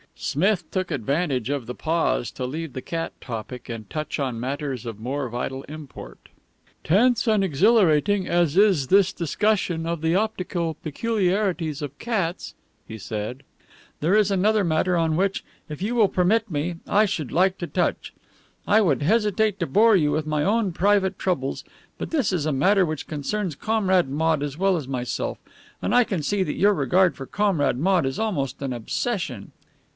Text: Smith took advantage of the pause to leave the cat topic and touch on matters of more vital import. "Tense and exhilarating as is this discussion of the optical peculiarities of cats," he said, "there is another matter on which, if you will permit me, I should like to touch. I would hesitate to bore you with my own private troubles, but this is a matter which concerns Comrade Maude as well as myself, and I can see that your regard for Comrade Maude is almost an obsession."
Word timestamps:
Smith 0.15 0.69
took 0.71 0.91
advantage 0.91 1.49
of 1.49 1.65
the 1.65 1.73
pause 1.75 2.29
to 2.31 2.45
leave 2.45 2.73
the 2.73 2.81
cat 2.81 3.11
topic 3.21 3.69
and 3.69 3.89
touch 3.89 4.19
on 4.19 4.39
matters 4.39 4.85
of 4.85 4.99
more 4.99 5.29
vital 5.29 5.63
import. 5.63 6.29
"Tense 6.83 7.27
and 7.27 7.43
exhilarating 7.43 8.27
as 8.27 8.55
is 8.57 8.87
this 8.87 9.13
discussion 9.13 9.85
of 9.85 10.01
the 10.01 10.15
optical 10.15 10.75
peculiarities 10.75 11.81
of 11.81 11.97
cats," 11.97 12.53
he 12.87 12.97
said, 12.99 13.41
"there 13.99 14.15
is 14.15 14.29
another 14.31 14.63
matter 14.63 14.95
on 14.95 15.15
which, 15.15 15.43
if 15.69 15.81
you 15.81 15.95
will 15.95 16.07
permit 16.07 16.49
me, 16.51 16.75
I 16.87 17.05
should 17.05 17.31
like 17.31 17.57
to 17.59 17.67
touch. 17.67 18.13
I 18.67 18.79
would 18.81 19.01
hesitate 19.03 19.59
to 19.59 19.67
bore 19.67 19.95
you 19.95 20.11
with 20.11 20.27
my 20.27 20.43
own 20.43 20.71
private 20.71 21.17
troubles, 21.17 21.63
but 21.97 22.09
this 22.11 22.31
is 22.31 22.45
a 22.47 22.51
matter 22.51 22.85
which 22.85 23.07
concerns 23.07 23.55
Comrade 23.55 24.09
Maude 24.09 24.43
as 24.43 24.57
well 24.57 24.77
as 24.77 24.87
myself, 24.87 25.39
and 25.81 25.93
I 25.95 26.03
can 26.03 26.23
see 26.23 26.41
that 26.43 26.55
your 26.55 26.73
regard 26.73 27.15
for 27.15 27.25
Comrade 27.27 27.77
Maude 27.77 28.07
is 28.07 28.19
almost 28.19 28.61
an 28.61 28.73
obsession." 28.73 29.51